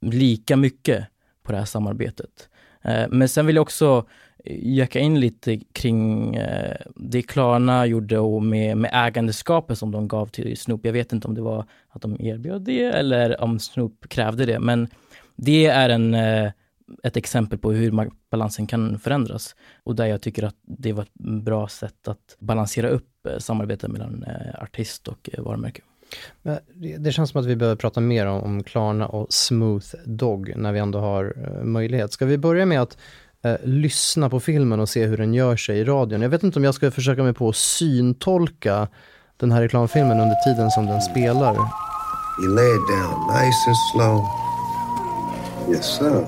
[0.00, 1.06] lika mycket
[1.42, 2.48] på det här samarbetet.
[2.82, 4.06] Eh, men sen vill jag också
[4.48, 10.26] jacka in lite kring eh, det Klarna gjorde och med, med ägandeskapet som de gav
[10.26, 10.80] till Snoop.
[10.84, 14.58] Jag vet inte om det var att de erbjöd det eller om Snoop krävde det,
[14.58, 14.88] men
[15.36, 16.50] det är en, eh,
[17.02, 21.14] ett exempel på hur balansen kan förändras och där jag tycker att det var ett
[21.44, 24.24] bra sätt att balansera upp eh, samarbetet mellan
[24.58, 25.82] artist och varumärke.
[26.42, 26.58] Men
[26.98, 30.72] det känns som att vi behöver prata mer om, om Klarna och Smooth Dog när
[30.72, 32.12] vi ändå har möjlighet.
[32.12, 32.98] Ska vi börja med att
[33.42, 36.22] eh, lyssna på filmen och se hur den gör sig i radion.
[36.22, 38.88] Jag vet inte om jag ska försöka mig på att syntolka
[39.36, 41.56] den här reklamfilmen under tiden som den spelar.
[42.42, 44.24] You lay it down nice and slow.
[45.70, 46.26] Yes sir.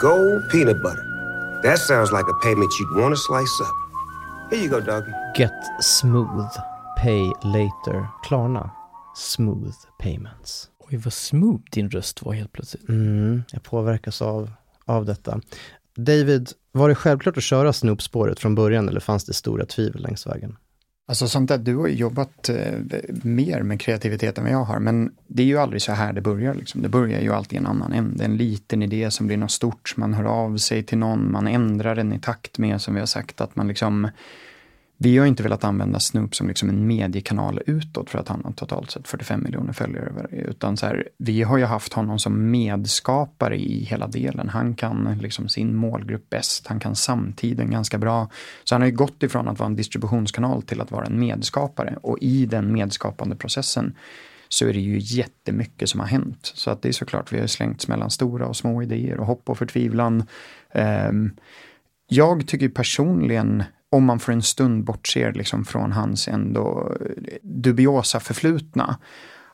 [0.00, 1.10] Gold peanut butter.
[1.62, 3.74] That sounds like a payment you'd want to slice up.
[4.50, 5.12] Here you go doggy.
[5.34, 6.50] Get smooth.
[6.96, 8.08] Pay later.
[8.22, 8.70] Klarna.
[9.14, 10.70] Smooth payments.
[10.78, 12.88] Oj, vad smooth din röst var helt plötsligt.
[12.88, 14.50] Mm, jag påverkas av
[14.84, 15.40] av detta.
[15.96, 20.26] David, var det självklart att köra Snoop-spåret från början eller fanns det stora tvivel längs
[20.26, 20.56] vägen?
[21.10, 22.78] Alltså sånt där, du har ju jobbat eh,
[23.22, 26.20] mer med kreativitet än vad jag har, men det är ju aldrig så här det
[26.20, 26.54] börjar.
[26.54, 26.82] Liksom.
[26.82, 29.94] Det börjar ju alltid i en annan ände, en liten idé som blir något stort,
[29.96, 33.06] man hör av sig till någon, man ändrar den i takt med, som vi har
[33.06, 34.08] sagt, att man liksom
[35.02, 38.52] vi har inte velat använda Snoop som liksom en mediekanal utåt för att han har
[38.52, 40.26] totalt sett 45 miljoner följare.
[40.30, 44.48] Utan så här, vi har ju haft honom som medskapare i hela delen.
[44.48, 48.30] Han kan liksom sin målgrupp bäst, han kan samtiden ganska bra.
[48.64, 51.98] Så han har ju gått ifrån att vara en distributionskanal till att vara en medskapare.
[52.02, 53.96] Och i den medskapande processen
[54.48, 56.52] så är det ju jättemycket som har hänt.
[56.54, 59.48] Så att det är såklart, vi har slängts mellan stora och små idéer och hopp
[59.50, 60.26] och förtvivlan.
[61.08, 61.36] Um,
[62.08, 66.96] jag tycker personligen om man för en stund bortser liksom från hans ändå
[67.42, 68.98] dubiosa förflutna,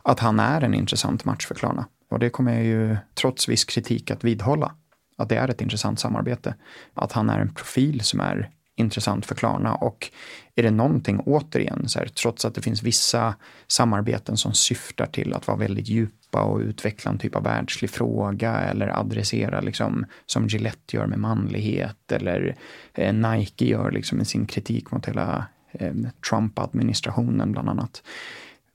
[0.02, 1.86] att han är en intressant match för Klarna.
[2.10, 4.74] Och det kommer jag ju, trots viss kritik, att vidhålla.
[5.18, 6.54] Att det är ett intressant samarbete.
[6.94, 10.10] Att han är en profil som är intressant för Klarna och
[10.54, 13.34] är det någonting, återigen, så här, trots att det finns vissa
[13.66, 18.56] samarbeten som syftar till att vara väldigt djupa och utveckla en typ av världslig fråga
[18.56, 22.56] eller adressera liksom som Gillette gör med manlighet eller
[22.94, 25.94] eh, Nike gör liksom med sin kritik mot hela eh,
[26.30, 28.02] Trump-administrationen bland annat.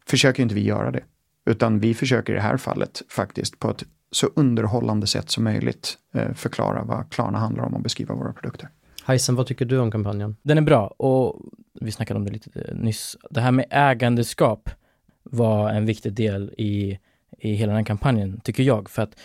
[0.05, 1.03] Försöker inte vi göra det,
[1.45, 5.97] utan vi försöker i det här fallet faktiskt på ett så underhållande sätt som möjligt
[6.13, 8.69] eh, förklara vad Klarna handlar om och beskriva våra produkter.
[9.03, 10.35] Heisen, vad tycker du om kampanjen?
[10.41, 11.41] Den är bra och
[11.81, 13.17] vi snackade om det lite nyss.
[13.29, 14.69] Det här med ägandeskap
[15.23, 16.99] var en viktig del i,
[17.41, 18.89] i hela den här kampanjen, tycker jag.
[18.89, 19.15] För att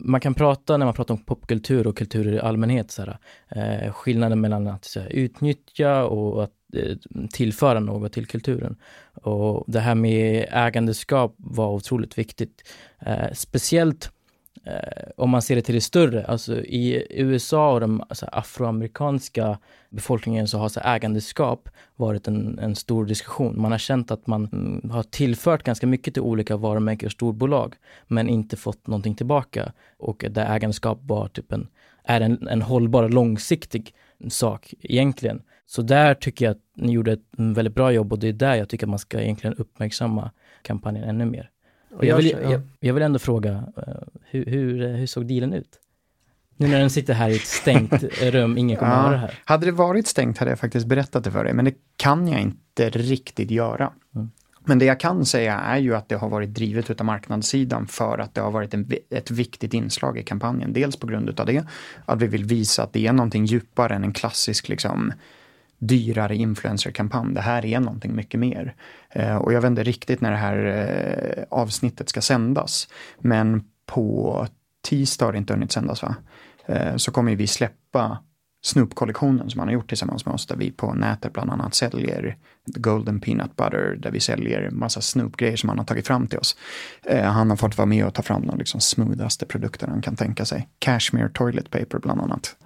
[0.00, 3.92] man kan prata, när man pratar om popkultur och kultur i allmänhet, så här, eh,
[3.92, 6.96] skillnaden mellan att så här, utnyttja och att eh,
[7.32, 8.76] tillföra något till kulturen.
[9.14, 12.68] Och det här med ägandeskap var otroligt viktigt.
[12.98, 14.12] Eh, speciellt
[14.64, 19.58] eh, om man ser det till det större, alltså i USA och den alltså, afroamerikanska
[19.90, 23.60] befolkningen så har så ägandeskap varit en, en stor diskussion.
[23.60, 27.74] Man har känt att man mm, har tillfört ganska mycket till olika varumärken och storbolag,
[28.06, 29.72] men inte fått någonting tillbaka.
[29.98, 31.68] Och där ägandeskap var typ en,
[32.04, 33.94] är en, en hållbar, långsiktig
[34.30, 35.42] sak egentligen.
[35.66, 38.54] Så där tycker jag att ni gjorde ett väldigt bra jobb och det är där
[38.54, 40.30] jag tycker att man ska egentligen uppmärksamma
[40.62, 41.51] kampanjen ännu mer.
[41.92, 43.84] Och jag, vill, jag, jag vill ändå fråga, uh,
[44.30, 45.78] hur, hur, hur såg dealen ut?
[46.56, 49.38] Nu när den sitter här i ett stängt rum, ingen kommer ja, höra det här.
[49.44, 52.40] Hade det varit stängt hade jag faktiskt berättat det för dig, men det kan jag
[52.40, 53.92] inte riktigt göra.
[54.14, 54.30] Mm.
[54.64, 58.18] Men det jag kan säga är ju att det har varit drivet utav marknadssidan för
[58.18, 60.72] att det har varit en, ett viktigt inslag i kampanjen.
[60.72, 61.64] Dels på grund utav det,
[62.04, 65.12] att vi vill visa att det är någonting djupare än en klassisk liksom,
[65.82, 67.34] dyrare influencerkampanj.
[67.34, 68.74] Det här är någonting mycket mer.
[69.10, 72.88] Eh, och jag vet inte riktigt när det här eh, avsnittet ska sändas.
[73.18, 74.46] Men på
[74.82, 76.14] tisdag har det inte hunnit sändas va?
[76.66, 78.18] Eh, så kommer vi släppa
[78.64, 82.36] Snoop-kollektionen som han har gjort tillsammans med oss där vi på nätet bland annat säljer
[82.66, 86.56] Golden Peanut Butter där vi säljer massa Snoop-grejer som han har tagit fram till oss.
[87.06, 90.16] Eh, han har fått vara med och ta fram de liksom smoothaste produkter han kan
[90.16, 90.68] tänka sig.
[90.78, 92.56] Cashmere Toilet Paper bland annat.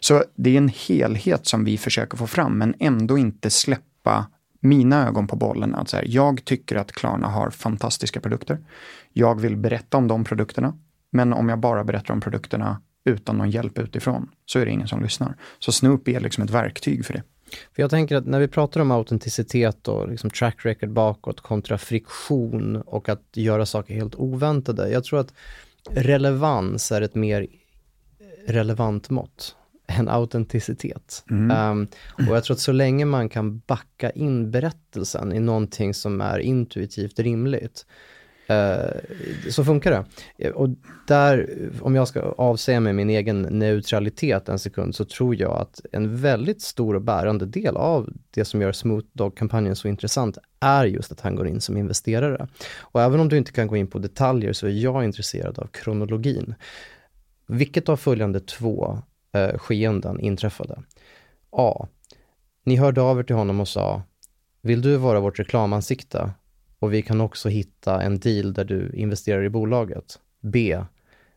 [0.00, 4.26] Så det är en helhet som vi försöker få fram, men ändå inte släppa
[4.60, 5.74] mina ögon på bollen.
[5.74, 8.58] Att så här, jag tycker att Klarna har fantastiska produkter.
[9.12, 10.74] Jag vill berätta om de produkterna.
[11.10, 14.88] Men om jag bara berättar om produkterna utan någon hjälp utifrån så är det ingen
[14.88, 15.34] som lyssnar.
[15.58, 17.22] Så Snoop är liksom ett verktyg för det.
[17.74, 21.78] För jag tänker att när vi pratar om autenticitet och liksom track record bakåt kontra
[21.78, 24.90] friktion och att göra saker helt oväntade.
[24.90, 25.34] Jag tror att
[25.90, 27.46] relevans är ett mer
[28.46, 29.54] relevant mått
[29.86, 31.24] än autenticitet.
[31.30, 31.70] Mm.
[31.70, 31.88] Um,
[32.28, 36.38] och jag tror att så länge man kan backa in berättelsen i någonting som är
[36.38, 37.86] intuitivt rimligt,
[38.48, 39.00] Eh,
[39.50, 40.04] så funkar det.
[40.38, 40.68] Eh, och
[41.06, 41.48] där,
[41.80, 46.16] om jag ska avsäga mig min egen neutralitet en sekund, så tror jag att en
[46.16, 51.12] väldigt stor och bärande del av det som gör Smooth Dog-kampanjen så intressant är just
[51.12, 52.48] att han går in som investerare.
[52.78, 55.66] Och även om du inte kan gå in på detaljer så är jag intresserad av
[55.66, 56.54] kronologin.
[57.46, 58.98] Vilket av följande två
[59.32, 60.82] eh, skeenden inträffade?
[61.50, 61.86] A.
[62.64, 64.02] Ni hörde av er till honom och sa,
[64.62, 66.30] vill du vara vårt reklamansikte?
[66.78, 70.18] Och vi kan också hitta en deal där du investerar i bolaget.
[70.40, 70.78] B.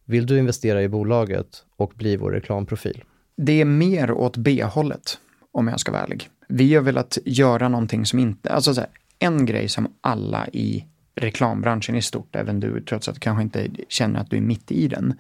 [0.06, 3.04] Vill du investera i bolaget och bli vår reklamprofil?
[3.38, 5.20] Det är mer åt B-hållet,
[5.52, 6.30] om jag ska vara ärlig.
[6.48, 10.86] Vi har velat göra någonting som inte, alltså så här, en grej som alla i
[11.16, 14.72] reklambranschen i stort, även du, trots att du kanske inte känner att du är mitt
[14.72, 15.14] i den,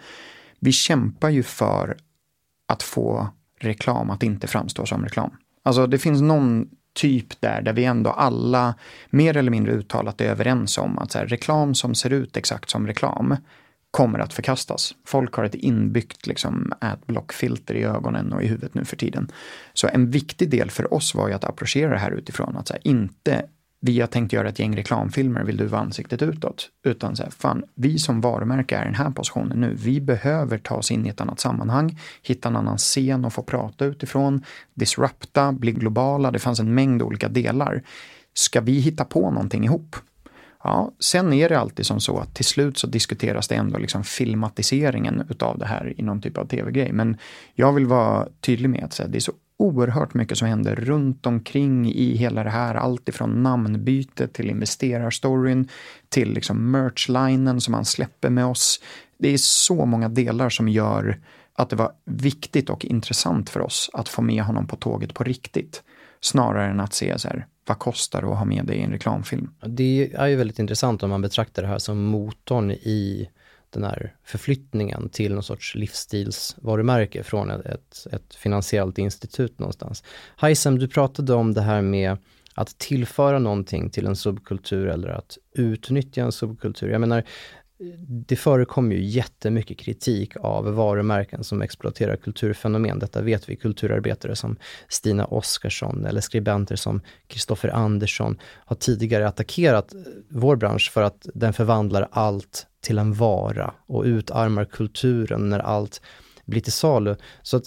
[0.60, 1.98] vi kämpar ju för
[2.68, 3.30] att få
[3.60, 5.32] reklam att inte framstå som reklam.
[5.64, 8.76] Alltså det finns någon typ där, där vi ändå alla
[9.10, 12.70] mer eller mindre uttalat är överens om att så här, reklam som ser ut exakt
[12.70, 13.36] som reklam
[13.92, 14.96] kommer att förkastas.
[15.06, 19.32] Folk har ett inbyggt liksom, adblock-filter i ögonen och i huvudet nu för tiden.
[19.74, 22.74] Så en viktig del för oss var ju att approchera det här utifrån att så
[22.74, 23.46] här, inte
[23.84, 26.70] vi har tänkt göra ett gäng reklamfilmer, vill du vara ansiktet utåt?
[26.84, 29.74] Utan så här, fan, vi som varumärke är i den här positionen nu.
[29.76, 33.44] Vi behöver ta oss in i ett annat sammanhang, hitta en annan scen och få
[33.44, 36.32] prata utifrån, disrupta, bli globala.
[36.32, 37.84] Det fanns en mängd olika delar.
[38.34, 39.96] Ska vi hitta på någonting ihop?
[40.63, 44.04] Ja, sen är det alltid som så att till slut så diskuteras det ändå liksom
[44.04, 46.91] filmatiseringen utav det här i någon typ av tv-grej.
[46.91, 47.17] Men
[47.54, 51.26] jag vill vara tydlig med att säga det är så oerhört mycket som händer runt
[51.26, 52.76] omkring i hela det här.
[52.76, 55.67] Allt ifrån namnbyte till investerarstoryn
[56.10, 58.82] till liksom merchlinen som han släpper med oss.
[59.17, 61.19] Det är så många delar som gör
[61.54, 65.24] att det var viktigt och intressant för oss att få med honom på tåget på
[65.24, 65.84] riktigt.
[66.21, 68.91] Snarare än att se så här, vad kostar det att ha med det i en
[68.91, 69.50] reklamfilm?
[69.65, 73.30] Det är ju väldigt intressant om man betraktar det här som motorn i
[73.72, 80.04] den här förflyttningen till någon sorts livsstilsvarumärke från ett, ett finansiellt institut någonstans.
[80.38, 82.18] Heisem, du pratade om det här med
[82.54, 86.90] att tillföra någonting till en subkultur eller att utnyttja en subkultur.
[86.90, 87.24] Jag menar,
[88.08, 93.00] det förekommer ju jättemycket kritik av varumärken som exploaterar kulturfenomen.
[93.00, 99.94] Detta vet vi kulturarbetare som Stina Oskarsson eller skribenter som Kristoffer Andersson har tidigare attackerat
[100.30, 106.02] vår bransch för att den förvandlar allt till en vara och utarmar kulturen när allt
[106.46, 107.15] blir till salu.
[107.41, 107.63] Så att,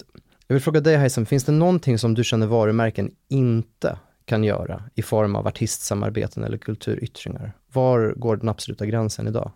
[0.47, 4.83] jag vill fråga dig Heisen, finns det någonting som du känner varumärken inte kan göra
[4.95, 7.53] i form av artistsamarbeten eller kulturyttringar?
[7.73, 9.51] Var går den absoluta gränsen idag?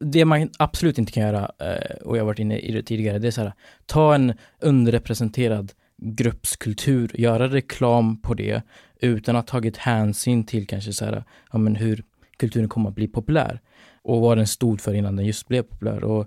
[0.00, 3.18] Det man absolut inte kan göra, eh, och jag har varit inne i det tidigare,
[3.18, 3.52] det är så här,
[3.86, 8.62] ta en underrepresenterad gruppskultur, göra reklam på det
[9.00, 12.04] utan att ha tagit hänsyn till kanske så här, ja men hur
[12.36, 13.60] kulturen kommer att bli populär
[14.02, 16.04] och vad den stod för innan den just blev populär.
[16.04, 16.26] Och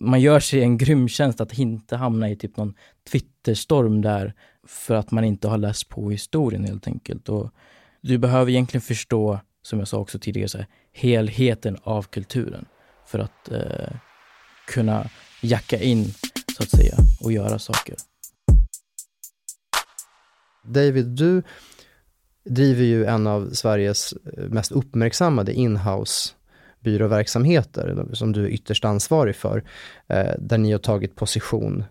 [0.00, 2.74] man gör sig en grym tjänst att inte hamna i typ någon
[3.12, 4.34] Twitterstorm där
[4.66, 7.28] för att man inte har läst på historien helt enkelt.
[7.28, 7.50] Och
[8.00, 12.66] du behöver egentligen förstå, som jag sa också tidigare, så här, helheten av kulturen
[13.08, 13.96] för att eh,
[14.66, 15.08] kunna
[15.40, 16.04] jacka in,
[16.56, 17.96] så att säga, och göra saker.
[20.64, 21.42] David, du
[22.44, 26.34] driver ju en av Sveriges eh, mest uppmärksammade inhouse
[26.80, 29.64] byråverksamheter som du är ytterst ansvarig för,
[30.06, 31.84] eh, där ni har tagit position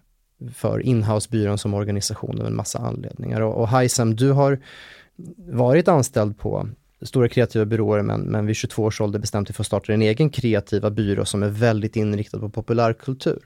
[0.54, 3.42] för inhousebyrån som organisation av en massa anledningar.
[3.42, 3.70] Och, och
[4.16, 4.60] du har
[5.38, 6.70] varit anställd på
[7.02, 10.02] stora kreativa byråer men, men vid 22 års ålder bestämt dig för att starta en
[10.02, 13.40] egen kreativa byrå som är väldigt inriktad på populärkultur.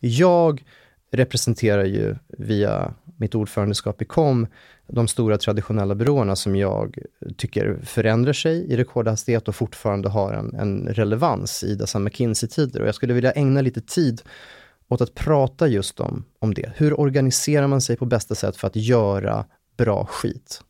[0.00, 0.64] Jag
[1.10, 4.46] representerar ju via mitt ordförandeskap i KOM
[4.86, 6.98] de stora traditionella byråerna som jag
[7.36, 12.80] tycker förändrar sig i rekordhastighet och fortfarande har en, en relevans i dessa McKinsey-tider.
[12.80, 14.22] Och jag skulle vilja ägna lite tid
[14.88, 16.72] åt att prata just om, om det.
[16.76, 19.44] Hur organiserar man sig på bästa sätt för att göra
[19.76, 20.60] bra skit?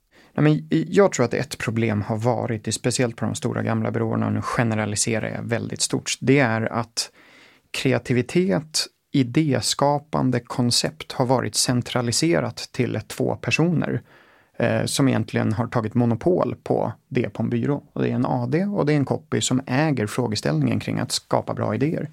[0.68, 4.42] Jag tror att ett problem har varit, speciellt på de stora gamla byråerna, och nu
[4.42, 7.10] generaliserar jag väldigt stort, det är att
[7.70, 14.02] kreativitet idéskapande koncept har varit centraliserat till två personer.
[14.58, 17.82] eh, som egentligen har tagit monopol på det på en byrå.
[17.92, 21.12] Och det är en AD och det är en copy som äger frågeställningen kring att
[21.12, 22.10] skapa bra idéer.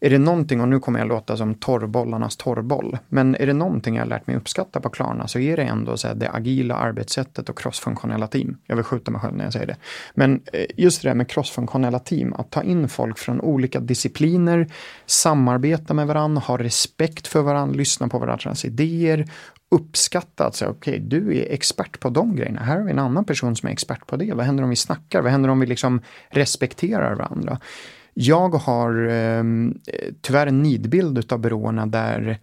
[0.00, 3.94] Är det någonting, och nu kommer jag låta som torrbollarnas torrboll, men är det någonting
[3.94, 7.48] jag har lärt mig uppskatta på Klarna så är det ändå så det agila arbetssättet
[7.48, 8.56] och crossfunktionella team.
[8.66, 9.76] Jag vill skjuta mig själv när jag säger det.
[10.14, 14.66] Men eh, just det där med crossfunktionella team, att ta in folk från olika discipliner,
[15.06, 19.26] samarbeta med varandra, ha respekt för varandra, lyssna på varandras idéer,
[19.70, 22.60] uppskatta att säga okej, okay, du är expert på de grejerna.
[22.60, 24.32] Här har vi en annan person som är expert på det.
[24.34, 25.22] Vad händer om vi snackar?
[25.22, 27.58] Vad händer om vi liksom respekterar varandra?
[28.20, 29.44] Jag har eh,
[30.20, 32.38] tyvärr en nidbild av byråerna där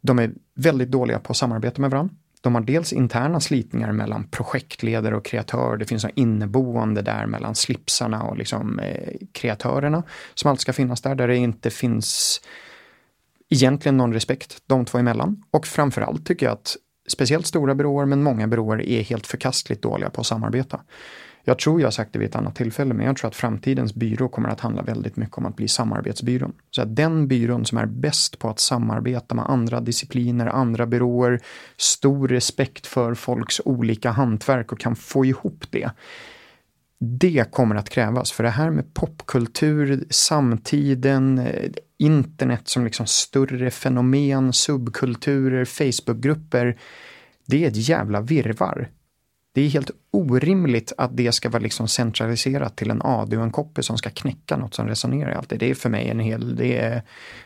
[0.00, 2.14] de är väldigt dåliga på att samarbeta med varandra.
[2.40, 5.76] De har dels interna slitningar mellan projektledare och kreatör.
[5.76, 10.02] Det finns en inneboende där mellan slipsarna och liksom, eh, kreatörerna
[10.34, 12.40] som alltid ska finnas där, där det inte finns
[13.48, 15.42] egentligen någon respekt de två emellan.
[15.50, 16.76] Och framförallt tycker jag att
[17.08, 20.80] speciellt stora byråer, men många byråer är helt förkastligt dåliga på att samarbeta.
[21.44, 23.94] Jag tror jag har sagt det vid ett annat tillfälle, men jag tror att framtidens
[23.94, 26.52] byrå kommer att handla väldigt mycket om att bli samarbetsbyrån.
[26.70, 31.40] Så att den byrån som är bäst på att samarbeta med andra discipliner, andra byråer,
[31.76, 35.90] stor respekt för folks olika hantverk och kan få ihop det.
[36.98, 41.70] Det kommer att krävas, för det här med popkultur, samtiden, eh,
[42.02, 46.78] internet som liksom större fenomen, subkulturer, Facebookgrupper.
[47.46, 48.88] Det är ett jävla virvar.
[49.54, 53.50] Det är helt orimligt att det ska vara liksom centraliserat till en AD och en
[53.50, 55.58] copy som ska knäcka något som resonerar alltid.
[55.58, 57.02] Det är för mig en hel, det är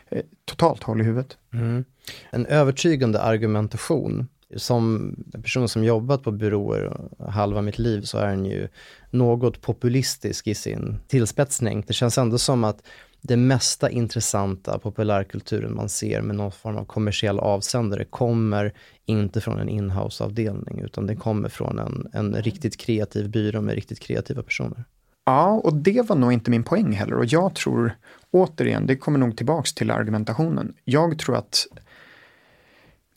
[0.09, 1.37] eh, totalt håll i huvudet.
[1.53, 1.85] Mm.
[2.29, 4.27] En övertygande argumentation.
[4.55, 6.97] Som person som jobbat på byråer
[7.29, 8.67] halva mitt liv så är den ju
[9.09, 11.83] något populistisk i sin tillspetsning.
[11.87, 12.81] Det känns ändå som att
[13.21, 18.73] det mesta intressanta populärkulturen man ser med någon form av kommersiell avsändare kommer
[19.05, 23.99] inte från en inhouse-avdelning utan det kommer från en, en riktigt kreativ byrå med riktigt
[23.99, 24.83] kreativa personer.
[25.25, 27.97] Ja, och det var nog inte min poäng heller och jag tror,
[28.31, 30.73] återigen, det kommer nog tillbaks till argumentationen.
[30.83, 31.67] Jag tror att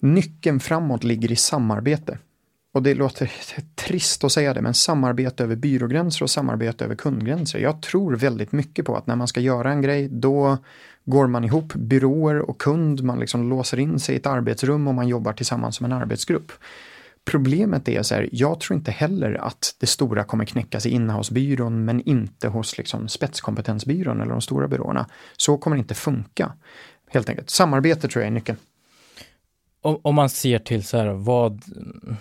[0.00, 2.18] nyckeln framåt ligger i samarbete
[2.72, 3.33] och det låter
[3.74, 7.59] trist att säga det, men samarbete över byrågränser och samarbete över kundgränser.
[7.59, 10.59] Jag tror väldigt mycket på att när man ska göra en grej, då
[11.04, 14.94] går man ihop byråer och kund, man liksom låser in sig i ett arbetsrum och
[14.94, 16.52] man jobbar tillsammans som en arbetsgrupp.
[17.24, 21.85] Problemet är så här, jag tror inte heller att det stora kommer knäckas i innehavsbyrån
[21.85, 25.06] men inte hos liksom spetskompetensbyrån eller de stora byråerna.
[25.37, 26.52] Så kommer det inte funka.
[27.11, 27.50] Helt enkelt.
[27.50, 28.59] Samarbete tror jag är nyckeln
[29.80, 31.62] om, om man ser till så här, vad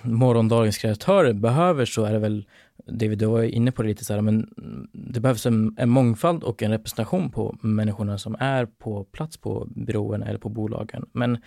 [0.04, 2.48] morgondagens kreatörer behöver så är det väl,
[2.86, 4.50] David, du var inne på det lite så här, men
[4.94, 9.68] det behövs en, en mångfald och en representation på människorna som är på plats på
[9.76, 11.06] byråerna eller på bolagen.
[11.12, 11.38] Men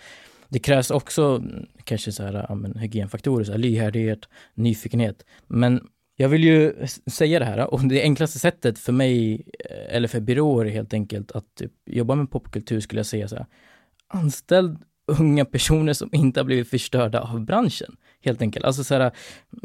[0.49, 1.43] det krävs också
[1.83, 4.19] kanske så här, ja, men, hygienfaktorer, så här, lyhördhet,
[4.53, 5.25] nyfikenhet.
[5.47, 10.07] Men jag vill ju säga det här och det enklaste sättet för mig eh, eller
[10.07, 13.45] för byråer helt enkelt att typ, jobba med popkultur skulle jag säga så här.
[14.07, 17.95] Anställ unga personer som inte har blivit förstörda av branschen.
[18.21, 18.65] Helt enkelt.
[18.65, 19.11] Alltså så här,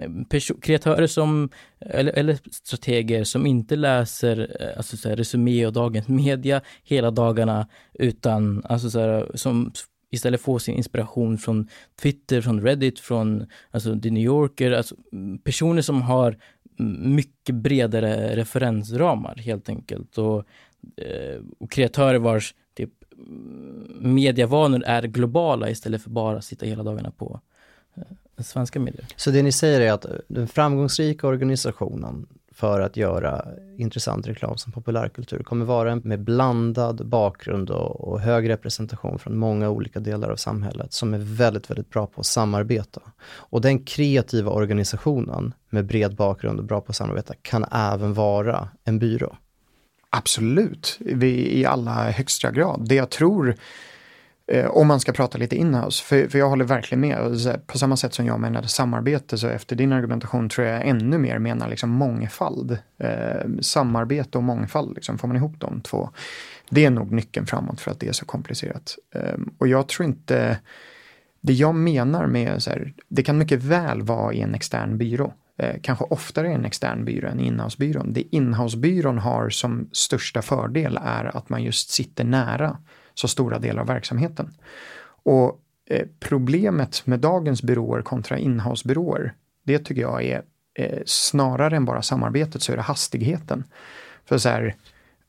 [0.02, 5.72] eh, kreatörer som, eller, eller, strateger som inte läser eh, alltså så här, Resumé och
[5.72, 9.72] Dagens Media hela dagarna, utan alltså så här, som
[10.10, 11.68] istället får sin inspiration från
[12.02, 16.36] Twitter, från Reddit, från alltså The New Yorker, alltså mm, personer som har
[16.98, 20.18] mycket bredare referensramar helt enkelt.
[20.18, 20.44] Och,
[20.96, 22.54] eh, och kreatörer vars
[24.00, 27.40] medievanor är globala istället för bara sitta hela dagarna på
[27.94, 28.02] eh,
[28.44, 29.06] svenska medier.
[29.16, 32.26] Så det ni säger är att eh, den framgångsrika organisationen
[32.58, 33.44] för att göra
[33.76, 39.36] intressant reklam som populärkultur kommer vara en med blandad bakgrund och, och, hög representation från
[39.36, 43.00] många olika delar av samhället som är väldigt, väldigt bra på att samarbeta.
[43.28, 48.68] Och den kreativa organisationen med bred bakgrund och bra på att samarbeta kan även vara
[48.84, 49.36] en byrå.
[50.18, 52.88] Absolut, i allra högsta grad.
[52.88, 53.54] Det jag tror,
[54.46, 57.18] eh, om man ska prata lite inhouse, för, för jag håller verkligen med.
[57.66, 61.38] På samma sätt som jag menade samarbete, så efter din argumentation tror jag ännu mer
[61.38, 62.78] menar liksom mångfald.
[62.98, 66.10] Eh, samarbete och mångfald, liksom, får man ihop de två.
[66.70, 68.96] Det är nog nyckeln framåt för att det är så komplicerat.
[69.14, 70.58] Eh, och jag tror inte,
[71.40, 75.32] det jag menar med så här, det kan mycket väl vara i en extern byrå
[75.60, 78.12] Eh, kanske oftare en extern byrå än inhousebyrån.
[78.12, 82.78] Det inhousebyrån har som största fördel är att man just sitter nära
[83.14, 84.50] så stora delar av verksamheten.
[85.22, 90.42] Och eh, problemet med dagens byråer kontra inhousebyråer, det tycker jag är
[90.74, 93.64] eh, snarare än bara samarbetet så är det hastigheten.
[94.24, 94.76] För så här,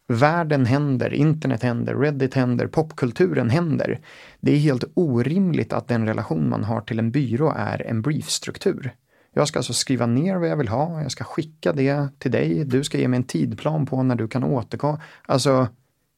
[0.08, 4.00] världen händer, internet händer, Reddit händer, popkulturen händer.
[4.40, 8.94] Det är helt orimligt att den relation man har till en byrå är en briefstruktur.
[9.34, 12.66] Jag ska alltså skriva ner vad jag vill ha, jag ska skicka det till dig,
[12.66, 15.02] du ska ge mig en tidplan på när du kan återkomma.
[15.26, 15.68] Alltså,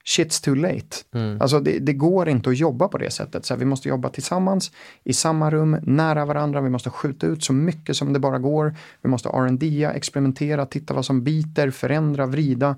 [0.06, 0.98] shit's too late.
[1.14, 1.42] Mm.
[1.42, 3.46] Alltså det, det, går inte att jobba på det sättet.
[3.46, 4.72] Så här, vi måste jobba tillsammans,
[5.04, 6.62] i samma rum, nära varandra.
[6.62, 8.76] Vi måste skjuta ut så mycket som det bara går.
[9.02, 12.76] Vi måste R&D, experimentera, titta vad som biter, förändra, vrida.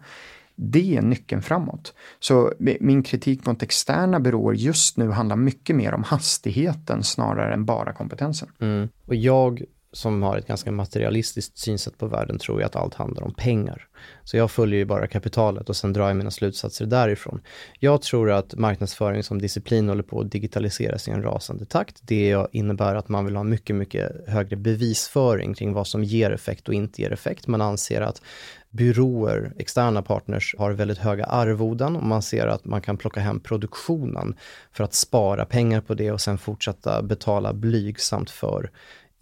[0.55, 1.93] Det är nyckeln framåt.
[2.19, 7.65] Så min kritik mot externa byråer just nu handlar mycket mer om hastigheten snarare än
[7.65, 8.49] bara kompetensen.
[8.59, 8.89] Mm.
[9.05, 9.63] Och jag
[9.93, 13.87] som har ett ganska materialistiskt synsätt på världen tror jag att allt handlar om pengar.
[14.23, 17.41] Så jag följer ju bara kapitalet och sen drar jag mina slutsatser därifrån.
[17.79, 21.97] Jag tror att marknadsföring som disciplin håller på att digitaliseras i en rasande takt.
[22.01, 26.67] Det innebär att man vill ha mycket, mycket högre bevisföring kring vad som ger effekt
[26.67, 27.47] och inte ger effekt.
[27.47, 28.21] Man anser att
[28.69, 33.39] byråer, externa partners, har väldigt höga arvoden och man ser att man kan plocka hem
[33.39, 34.35] produktionen
[34.71, 38.71] för att spara pengar på det och sen fortsätta betala blygsamt för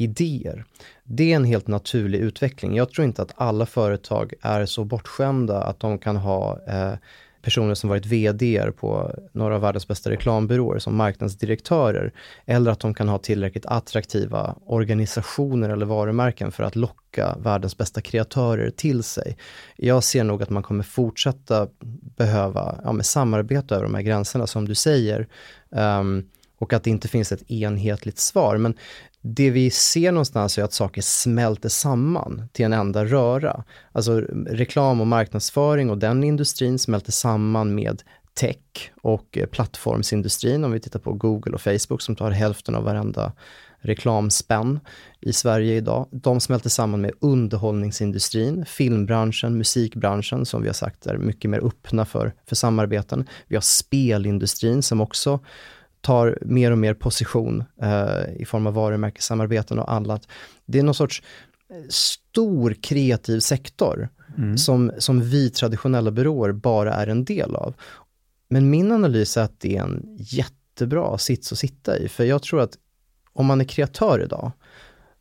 [0.03, 0.65] idéer.
[1.03, 2.75] Det är en helt naturlig utveckling.
[2.75, 6.93] Jag tror inte att alla företag är så bortskämda att de kan ha eh,
[7.41, 12.13] personer som varit VD på några av världens bästa reklambyråer som marknadsdirektörer
[12.45, 18.01] eller att de kan ha tillräckligt attraktiva organisationer eller varumärken för att locka världens bästa
[18.01, 19.37] kreatörer till sig.
[19.75, 21.67] Jag ser nog att man kommer fortsätta
[22.17, 25.27] behöva ja, samarbeta över de här gränserna som du säger.
[25.69, 28.57] Um, och att det inte finns ett enhetligt svar.
[28.57, 28.73] Men
[29.21, 33.63] det vi ser någonstans är att saker smälter samman till en enda röra.
[33.91, 38.03] Alltså reklam och marknadsföring och den industrin smälter samman med
[38.33, 42.83] tech och eh, plattformsindustrin, om vi tittar på Google och Facebook som tar hälften av
[42.83, 43.33] varenda
[43.81, 44.79] reklamspänn
[45.19, 46.07] i Sverige idag.
[46.11, 52.05] De smälter samman med underhållningsindustrin, filmbranschen, musikbranschen som vi har sagt är mycket mer öppna
[52.05, 53.27] för, för samarbeten.
[53.47, 55.39] Vi har spelindustrin som också
[56.01, 60.27] tar mer och mer position eh, i form av varumärkessamarbeten och annat.
[60.65, 61.23] Det är någon sorts
[61.69, 64.57] eh, stor kreativ sektor mm.
[64.57, 67.73] som, som vi traditionella byråer bara är en del av.
[68.49, 72.43] Men min analys är att det är en jättebra sits att sitta i, för jag
[72.43, 72.77] tror att
[73.33, 74.51] om man är kreatör idag,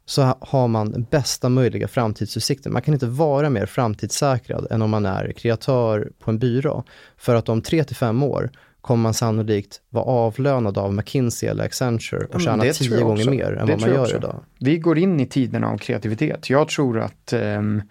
[0.04, 2.70] så har man bästa möjliga framtidsutsikter.
[2.70, 6.84] Man kan inte vara mer framtidssäkrad än om man är kreatör på en byrå.
[7.16, 8.50] För att om tre till fem år
[8.80, 13.66] kommer man sannolikt vara avlönad av McKinsey eller Accenture och tjäna tio gånger mer än
[13.66, 14.44] det vad man gör idag.
[14.60, 16.50] Vi går in i tiderna av kreativitet.
[16.50, 17.82] Jag tror att um,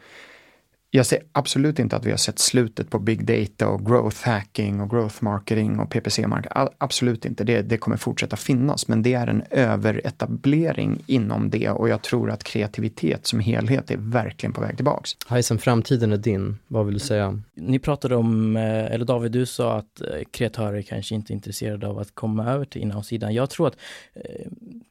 [0.91, 4.81] jag ser absolut inte att vi har sett slutet på big data och growth hacking
[4.81, 6.67] och growth marketing och PPC-marketing.
[6.77, 11.89] Absolut inte, det, det kommer fortsätta finnas, men det är en överetablering inom det och
[11.89, 15.11] jag tror att kreativitet som helhet är verkligen på väg tillbaks.
[15.27, 16.57] Heisen, framtiden är din.
[16.67, 17.41] Vad vill du säga?
[17.53, 21.87] Ni pratade om, eh, eller David, du sa att eh, kreatörer kanske inte är intresserade
[21.87, 23.33] av att komma över till inhouse-sidan.
[23.33, 23.77] Jag tror att
[24.13, 24.47] eh,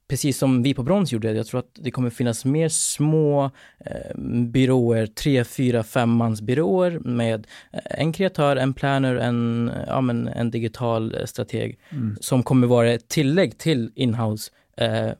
[0.08, 4.18] precis som vi på Brons gjorde, jag tror att det kommer finnas mer små eh,
[4.46, 11.14] byråer, tre, fyra, femmansbyråer med eh, en kreatör, en planner, en, ja, men en digital
[11.14, 12.16] eh, strateg mm.
[12.20, 15.12] som kommer vara ett tillägg till inhouse eh,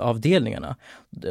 [0.00, 0.76] avdelningarna.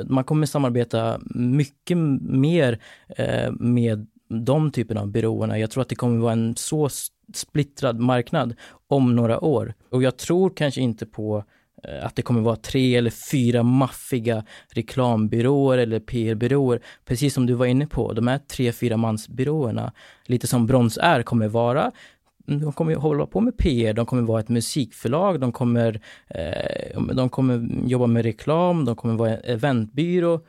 [0.05, 2.79] Man kommer samarbeta mycket mer
[3.17, 5.59] eh, med de typerna av byråerna.
[5.59, 6.89] Jag tror att det kommer vara en så
[7.33, 8.55] splittrad marknad
[8.87, 9.73] om några år.
[9.89, 11.43] Och jag tror kanske inte på
[11.83, 16.79] Eh, att det kommer vara tre eller fyra maffiga reklambyråer eller PR-byråer.
[17.05, 19.91] Precis som du var inne på, de här tre, fyra mansbyråerna,
[20.25, 21.91] lite som Brons är, kommer vara
[22.47, 27.01] mm, de kommer hålla på med PR, de kommer vara ett musikförlag, de kommer, eh,
[27.13, 30.39] de kommer jobba med reklam, de kommer vara en eventbyrå.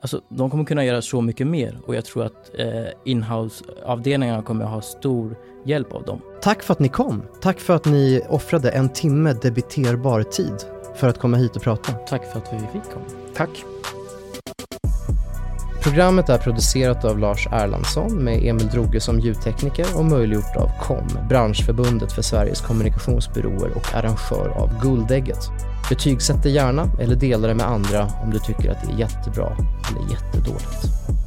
[0.00, 4.64] Alltså, de kommer kunna göra så mycket mer och jag tror att eh, inhouse-avdelningarna kommer
[4.64, 6.20] ha stor hjälp av dem.
[6.42, 7.22] Tack för att ni kom.
[7.40, 11.92] Tack för att ni offrade en timme debiterbar tid för att komma hit och prata.
[11.92, 13.04] Tack för att vi fick komma.
[13.36, 13.64] Tack.
[15.82, 21.08] Programmet är producerat av Lars Erlandsson med Emil Droge som ljudtekniker och möjliggjort av KOM,
[21.28, 25.48] branschförbundet för Sveriges kommunikationsbyråer och arrangör av Guldägget.
[25.88, 29.56] Betygsätt det gärna eller dela det med andra om du tycker att det är jättebra
[29.90, 31.17] eller jättedåligt.